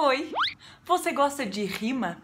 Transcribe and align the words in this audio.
Oi, 0.00 0.32
você 0.84 1.10
gosta 1.10 1.44
de 1.44 1.64
rima? 1.64 2.22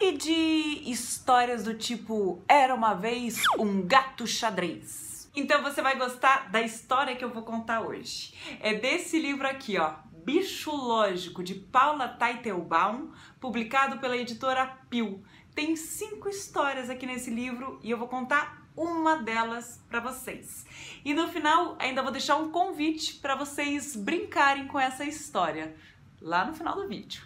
E 0.00 0.12
de 0.12 0.90
histórias 0.90 1.62
do 1.62 1.74
tipo 1.74 2.42
Era 2.48 2.74
uma 2.74 2.94
vez 2.94 3.42
um 3.58 3.86
gato 3.86 4.26
xadrez? 4.26 5.30
Então 5.36 5.62
você 5.62 5.82
vai 5.82 5.98
gostar 5.98 6.50
da 6.50 6.62
história 6.62 7.14
que 7.14 7.22
eu 7.22 7.28
vou 7.28 7.42
contar 7.42 7.82
hoje. 7.82 8.32
É 8.58 8.72
desse 8.72 9.18
livro 9.18 9.46
aqui, 9.46 9.76
ó, 9.76 9.96
Bicho 10.24 10.74
Lógico, 10.74 11.42
de 11.42 11.56
Paula 11.56 12.08
Teitelbaum, 12.08 13.12
publicado 13.38 13.98
pela 13.98 14.16
editora 14.16 14.78
Pio. 14.88 15.22
Tem 15.54 15.76
cinco 15.76 16.30
histórias 16.30 16.88
aqui 16.88 17.04
nesse 17.04 17.28
livro 17.28 17.78
e 17.82 17.90
eu 17.90 17.98
vou 17.98 18.08
contar 18.08 18.66
uma 18.74 19.16
delas 19.16 19.84
para 19.90 20.00
vocês. 20.00 20.64
E 21.04 21.12
no 21.12 21.28
final 21.28 21.76
ainda 21.78 22.02
vou 22.02 22.10
deixar 22.10 22.36
um 22.36 22.50
convite 22.50 23.16
para 23.16 23.34
vocês 23.34 23.94
brincarem 23.94 24.66
com 24.66 24.80
essa 24.80 25.04
história 25.04 25.76
lá 26.20 26.44
no 26.44 26.54
final 26.54 26.74
do 26.74 26.88
vídeo. 26.88 27.22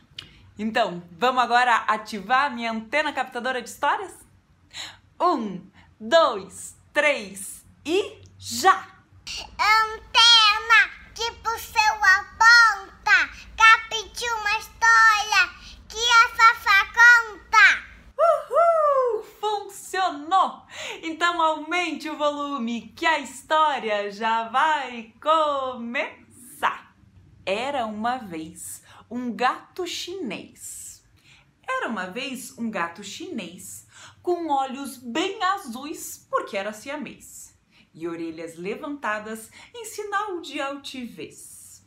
Então, 0.59 1.03
vamos 1.13 1.43
agora 1.43 1.77
ativar 1.89 2.47
a 2.47 2.51
minha 2.51 2.71
antena 2.71 3.13
captadora 3.13 3.63
de 3.63 3.69
histórias? 3.69 4.13
Um, 5.21 5.67
dois, 5.99 6.77
três 6.93 7.65
e 7.85 8.21
já! 8.39 8.87
Antena 9.59 10.91
que 11.15 11.31
pro 11.43 11.59
seu 11.59 11.95
aponta, 12.05 13.31
capite 13.57 14.25
uma 14.31 14.59
história 14.59 15.51
que 15.89 15.99
a 15.99 16.29
Fafá 16.29 16.87
conta. 16.93 17.67
Uhul! 18.19 19.25
Funcionou! 19.41 20.67
Então 21.03 21.41
aumente 21.41 22.11
o 22.11 22.17
volume 22.17 22.93
que 22.97 23.07
a 23.07 23.21
história 23.21 24.11
já 24.11 24.49
vai 24.49 25.13
começar. 25.21 26.32
Era 27.45 27.87
uma 27.87 28.19
vez 28.19 28.85
um 29.11 29.33
gato 29.33 29.85
chinês. 29.85 31.03
Era 31.69 31.89
uma 31.89 32.07
vez 32.07 32.57
um 32.57 32.71
gato 32.71 33.03
chinês 33.03 33.85
com 34.23 34.49
olhos 34.49 34.97
bem 34.97 35.43
azuis, 35.43 36.25
porque 36.31 36.57
era 36.57 36.73
siamês, 36.73 37.59
e 37.93 38.07
orelhas 38.07 38.57
levantadas 38.57 39.51
em 39.75 39.85
sinal 39.85 40.41
de 40.41 40.61
altivez. 40.61 41.85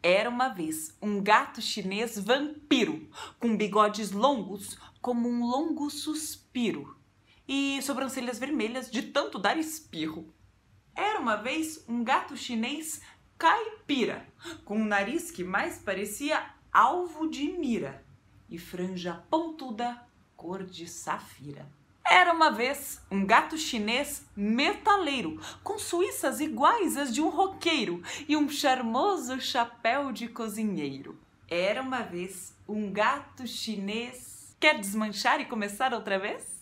Era 0.00 0.30
uma 0.30 0.50
vez 0.50 0.96
um 1.02 1.20
gato 1.20 1.60
chinês 1.60 2.16
vampiro, 2.16 3.10
com 3.40 3.56
bigodes 3.56 4.12
longos 4.12 4.78
como 5.02 5.28
um 5.28 5.44
longo 5.44 5.90
suspiro 5.90 6.96
e 7.48 7.82
sobrancelhas 7.82 8.38
vermelhas 8.38 8.88
de 8.88 9.02
tanto 9.02 9.36
dar 9.36 9.58
espirro. 9.58 10.32
Era 10.94 11.18
uma 11.18 11.36
vez 11.36 11.84
um 11.88 12.04
gato 12.04 12.36
chinês 12.36 13.00
caipira, 13.38 14.26
com 14.64 14.78
um 14.78 14.84
nariz 14.84 15.30
que 15.30 15.44
mais 15.44 15.78
parecia 15.78 16.44
alvo 16.72 17.28
de 17.28 17.48
mira 17.52 18.04
e 18.48 18.58
franja 18.58 19.22
pontuda 19.30 20.00
cor 20.36 20.64
de 20.64 20.88
safira. 20.88 21.66
Era 22.08 22.32
uma 22.32 22.50
vez 22.50 23.02
um 23.10 23.26
gato 23.26 23.58
chinês 23.58 24.24
metaleiro, 24.36 25.40
com 25.64 25.78
suíças 25.78 26.40
iguais 26.40 26.96
às 26.96 27.12
de 27.12 27.20
um 27.20 27.28
roqueiro 27.28 28.02
e 28.28 28.36
um 28.36 28.48
charmoso 28.48 29.40
chapéu 29.40 30.12
de 30.12 30.28
cozinheiro. 30.28 31.18
Era 31.48 31.82
uma 31.82 32.02
vez 32.02 32.56
um 32.68 32.92
gato 32.92 33.46
chinês. 33.46 34.54
Quer 34.60 34.78
desmanchar 34.78 35.40
e 35.40 35.46
começar 35.46 35.92
outra 35.92 36.18
vez? 36.18 36.55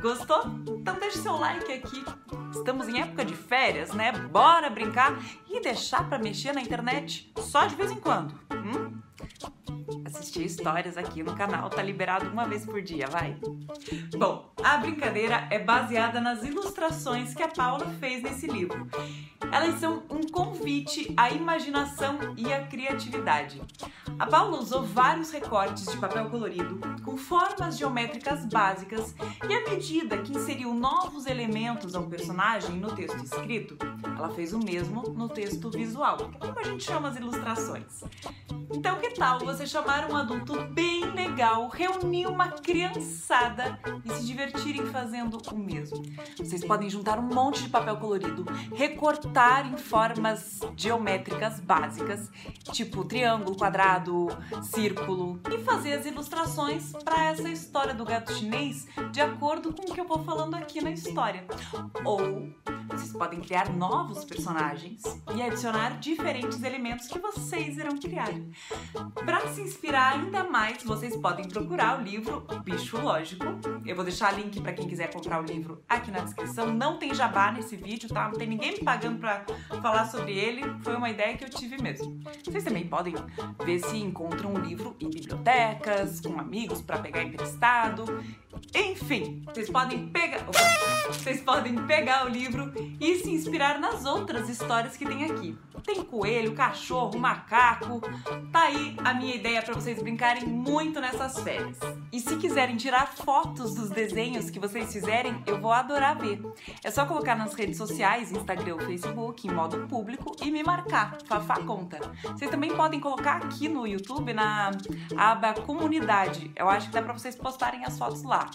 Gostou? 0.00 0.42
Então 0.68 0.98
deixe 0.98 1.18
seu 1.18 1.36
like 1.36 1.72
aqui. 1.72 2.04
Estamos 2.50 2.88
em 2.88 3.00
época 3.00 3.24
de 3.24 3.34
férias, 3.34 3.92
né? 3.92 4.12
Bora 4.12 4.68
brincar 4.68 5.18
e 5.48 5.60
deixar 5.60 6.08
para 6.08 6.18
mexer 6.18 6.52
na 6.52 6.60
internet 6.60 7.32
só 7.38 7.66
de 7.66 7.74
vez 7.74 7.90
em 7.90 8.00
quando. 8.00 8.34
Hum? 8.52 9.00
Assistir 10.04 10.44
histórias 10.44 10.96
aqui 10.96 11.22
no 11.22 11.34
canal 11.34 11.70
tá 11.70 11.82
liberado 11.82 12.28
uma 12.28 12.46
vez 12.46 12.64
por 12.64 12.82
dia, 12.82 13.06
vai. 13.06 13.36
Bom, 14.16 14.52
a 14.62 14.76
brincadeira 14.76 15.46
é 15.50 15.58
baseada 15.58 16.20
nas 16.20 16.42
ilustrações 16.44 17.34
que 17.34 17.42
a 17.42 17.48
Paula 17.48 17.86
fez 17.98 18.22
nesse 18.22 18.46
livro. 18.46 18.88
Elas 19.52 19.78
são 19.78 20.02
um 20.08 20.22
convite 20.32 21.12
à 21.14 21.28
imaginação 21.30 22.18
e 22.38 22.50
à 22.50 22.66
criatividade. 22.66 23.60
A 24.18 24.26
Paula 24.26 24.58
usou 24.58 24.82
vários 24.82 25.30
recortes 25.30 25.84
de 25.84 25.98
papel 25.98 26.30
colorido 26.30 26.80
com 27.04 27.18
formas 27.18 27.76
geométricas 27.76 28.46
básicas 28.46 29.14
e 29.46 29.52
à 29.52 29.68
medida 29.68 30.16
que 30.18 30.32
inseriu 30.32 30.72
novos 30.72 31.26
elementos 31.26 31.94
ao 31.94 32.04
personagem 32.04 32.76
no 32.76 32.94
texto 32.94 33.22
escrito, 33.22 33.76
ela 34.16 34.30
fez 34.30 34.54
o 34.54 34.58
mesmo 34.58 35.02
no 35.02 35.28
texto 35.28 35.70
visual, 35.70 36.30
como 36.40 36.58
a 36.58 36.62
gente 36.62 36.84
chama 36.84 37.10
as 37.10 37.16
ilustrações. 37.16 38.04
Então, 38.74 38.98
que 38.98 39.10
tal 39.10 39.38
você 39.40 39.66
chamar 39.66 40.10
um 40.10 40.16
adulto 40.16 40.64
bem 40.70 41.04
legal, 41.10 41.68
reunir 41.68 42.26
uma 42.26 42.48
criançada 42.48 43.78
e 44.02 44.10
se 44.14 44.24
divertirem 44.24 44.86
fazendo 44.86 45.38
o 45.52 45.58
mesmo? 45.58 46.02
Vocês 46.38 46.64
podem 46.64 46.88
juntar 46.88 47.18
um 47.18 47.22
monte 47.22 47.62
de 47.62 47.68
papel 47.68 47.96
colorido, 47.98 48.44
recortar 48.74 49.41
em 49.66 49.76
formas 49.76 50.60
geométricas 50.76 51.60
básicas, 51.60 52.30
tipo 52.72 53.04
triângulo, 53.04 53.56
quadrado, 53.56 54.28
círculo, 54.62 55.40
e 55.50 55.58
fazer 55.58 55.94
as 55.94 56.06
ilustrações 56.06 56.92
para 57.04 57.24
essa 57.24 57.48
história 57.48 57.94
do 57.94 58.04
gato 58.04 58.32
chinês 58.34 58.86
de 59.10 59.20
acordo 59.20 59.72
com 59.72 59.90
o 59.90 59.94
que 59.94 60.00
eu 60.00 60.06
vou 60.06 60.22
falando 60.24 60.54
aqui 60.54 60.80
na 60.80 60.90
história. 60.90 61.44
Ou 62.04 62.48
vocês 62.92 63.12
podem 63.12 63.40
criar 63.40 63.72
novos 63.72 64.24
personagens 64.24 65.02
e 65.34 65.42
adicionar 65.42 65.98
diferentes 65.98 66.62
elementos 66.62 67.06
que 67.06 67.18
vocês 67.18 67.78
irão 67.78 67.98
criar. 67.98 68.28
Para 69.14 69.48
se 69.48 69.62
inspirar 69.62 70.14
ainda 70.14 70.44
mais, 70.44 70.82
vocês 70.82 71.16
podem 71.16 71.48
procurar 71.48 71.98
o 71.98 72.02
livro 72.02 72.46
Bicho 72.62 73.00
Lógico. 73.00 73.44
Eu 73.86 73.96
vou 73.96 74.04
deixar 74.04 74.32
link 74.32 74.60
para 74.60 74.72
quem 74.72 74.86
quiser 74.86 75.12
comprar 75.12 75.40
o 75.40 75.44
livro 75.44 75.82
aqui 75.88 76.10
na 76.10 76.20
descrição. 76.20 76.72
Não 76.72 76.98
tem 76.98 77.14
jabá 77.14 77.50
nesse 77.50 77.76
vídeo, 77.76 78.08
tá? 78.08 78.28
Não 78.28 78.34
tem 78.34 78.46
ninguém 78.46 78.72
me 78.72 78.80
pagando 78.80 79.18
para 79.18 79.44
falar 79.80 80.06
sobre 80.06 80.32
ele. 80.32 80.62
Foi 80.82 80.94
uma 80.94 81.10
ideia 81.10 81.36
que 81.36 81.44
eu 81.44 81.50
tive 81.50 81.80
mesmo. 81.80 82.20
Vocês 82.44 82.64
também 82.64 82.86
podem 82.86 83.14
ver 83.64 83.78
se 83.80 83.96
encontram 83.96 84.52
o 84.52 84.58
livro 84.58 84.94
em 85.00 85.08
bibliotecas, 85.08 86.20
com 86.20 86.38
amigos 86.38 86.82
para 86.82 86.98
pegar 86.98 87.22
emprestado. 87.22 88.04
Enfim, 88.74 89.42
vocês 89.46 89.70
podem 89.70 90.08
pegar, 90.08 90.46
vocês 91.18 91.40
podem 91.40 91.86
pegar 91.86 92.26
o 92.26 92.28
livro 92.28 92.72
e 93.00 93.16
se 93.18 93.30
inspirar 93.30 93.78
nas 93.78 94.04
outras 94.04 94.48
histórias 94.48 94.96
que 94.96 95.04
tem 95.04 95.24
aqui. 95.24 95.56
Tem 95.84 96.02
coelho, 96.02 96.54
cachorro, 96.54 97.18
macaco. 97.18 98.00
Tá 98.50 98.62
aí 98.62 98.96
a 99.04 99.14
minha 99.14 99.34
ideia 99.34 99.62
para 99.62 99.74
vocês 99.74 100.00
brincarem 100.00 100.46
muito 100.46 101.00
nessas 101.00 101.38
férias. 101.40 101.78
E 102.12 102.20
se 102.20 102.36
quiserem 102.36 102.76
tirar 102.76 103.06
fotos 103.06 103.74
dos 103.74 103.90
desenhos 103.90 104.50
que 104.50 104.58
vocês 104.58 104.92
fizerem, 104.92 105.42
eu 105.46 105.60
vou 105.60 105.72
adorar 105.72 106.16
ver. 106.18 106.40
É 106.84 106.90
só 106.90 107.06
colocar 107.06 107.34
nas 107.34 107.54
redes 107.54 107.76
sociais, 107.76 108.30
Instagram 108.32 108.74
ou 108.74 108.80
Facebook, 108.80 109.46
em 109.46 109.50
modo 109.50 109.86
público 109.88 110.36
e 110.42 110.50
me 110.50 110.62
marcar, 110.62 111.18
Fafá 111.24 111.60
Conta. 111.62 111.98
Vocês 112.22 112.50
também 112.50 112.74
podem 112.74 113.00
colocar 113.00 113.36
aqui 113.36 113.68
no 113.68 113.86
YouTube, 113.86 114.32
na 114.32 114.70
aba 115.16 115.54
Comunidade. 115.54 116.50
Eu 116.56 116.68
acho 116.68 116.88
que 116.88 116.94
dá 116.94 117.02
para 117.02 117.12
vocês 117.12 117.34
postarem 117.34 117.84
as 117.84 117.98
fotos 117.98 118.22
lá. 118.22 118.50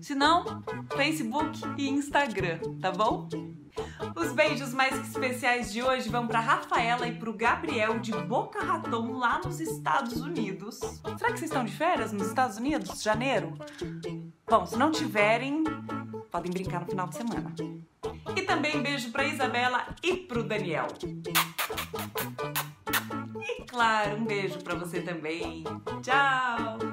Se 0.00 0.14
não, 0.14 0.62
Facebook 0.96 1.60
e 1.78 1.88
Instagram, 1.88 2.58
tá 2.80 2.90
bom? 2.90 3.28
Os 4.32 4.36
beijos 4.36 4.72
mais 4.72 4.98
especiais 4.98 5.70
de 5.70 5.82
hoje 5.82 6.08
vão 6.08 6.26
para 6.26 6.40
Rafaela 6.40 7.06
e 7.06 7.14
para 7.14 7.28
o 7.28 7.34
Gabriel 7.34 7.98
de 7.98 8.12
Boca 8.12 8.64
Raton 8.64 9.18
lá 9.18 9.42
nos 9.44 9.60
Estados 9.60 10.22
Unidos. 10.22 10.76
Será 10.78 11.30
que 11.30 11.38
vocês 11.38 11.42
estão 11.42 11.66
de 11.66 11.72
férias 11.72 12.12
nos 12.14 12.28
Estados 12.28 12.56
Unidos, 12.56 13.02
janeiro? 13.02 13.52
Bom, 14.48 14.64
se 14.64 14.78
não 14.78 14.90
tiverem, 14.90 15.62
podem 16.30 16.50
brincar 16.50 16.80
no 16.80 16.86
final 16.86 17.08
de 17.08 17.16
semana. 17.16 17.54
E 18.34 18.40
também 18.40 18.82
beijo 18.82 19.12
para 19.12 19.26
Isabela 19.26 19.94
e 20.02 20.16
para 20.16 20.40
o 20.40 20.42
Daniel. 20.42 20.88
E 23.38 23.64
claro, 23.64 24.16
um 24.16 24.24
beijo 24.24 24.60
para 24.60 24.74
você 24.76 25.02
também. 25.02 25.62
Tchau. 26.00 26.91